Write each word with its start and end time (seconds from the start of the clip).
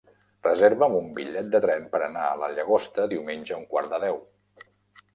Reserva'm 0.45 0.95
un 0.99 1.11
bitllet 1.19 1.51
de 1.57 1.61
tren 1.67 1.87
per 1.93 2.03
anar 2.07 2.25
a 2.31 2.41
la 2.45 2.51
Llagosta 2.57 3.09
diumenge 3.15 3.57
a 3.59 3.63
un 3.63 3.71
quart 3.77 3.97
de 3.97 4.05
deu. 4.09 4.23